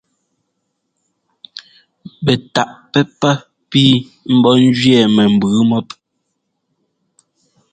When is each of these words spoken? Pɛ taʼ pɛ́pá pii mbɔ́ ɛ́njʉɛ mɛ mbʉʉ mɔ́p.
Pɛ 2.23 2.33
taʼ 2.53 2.69
pɛ́pá 2.91 3.31
pii 3.69 3.93
mbɔ́ 4.35 4.53
ɛ́njʉɛ 4.63 4.99
mɛ 5.15 5.23
mbʉʉ 5.35 5.57
mɔ́p. 5.69 5.87